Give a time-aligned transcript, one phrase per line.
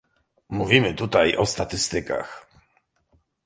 [0.49, 2.47] Mówimy tutaj o statystykach